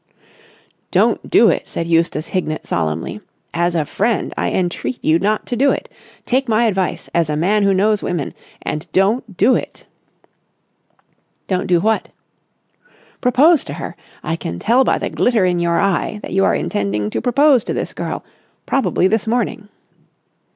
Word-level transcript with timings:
"Don't 0.89 1.29
do 1.29 1.49
it!" 1.49 1.69
said 1.69 1.85
Eustace 1.85 2.29
Hignett 2.29 2.65
solemnly. 2.65 3.21
"As 3.53 3.75
a 3.75 3.85
friend 3.85 4.33
I 4.35 4.49
entreat 4.49 4.97
you 5.05 5.19
not 5.19 5.45
to 5.45 5.55
do 5.55 5.69
it. 5.69 5.89
Take 6.25 6.49
my 6.49 6.63
advice, 6.65 7.07
as 7.13 7.29
a 7.29 7.35
man 7.37 7.61
who 7.61 7.71
knows 7.71 8.01
women, 8.01 8.33
and 8.63 8.87
don't 8.93 9.37
do 9.37 9.53
it!" 9.53 9.85
"Don't 11.47 11.67
do 11.67 11.79
what?" 11.81 12.07
"Propose 13.21 13.63
to 13.65 13.73
her. 13.73 13.95
I 14.23 14.35
can 14.35 14.57
tell 14.57 14.83
by 14.83 14.97
the 14.97 15.11
glitter 15.11 15.45
in 15.45 15.59
your 15.59 15.79
eye 15.79 16.17
that 16.23 16.33
you 16.33 16.43
are 16.45 16.55
intending 16.55 17.11
to 17.11 17.21
propose 17.21 17.63
to 17.65 17.73
this 17.75 17.93
girl—probably 17.93 19.07
this 19.07 19.27
morning." 19.27 19.69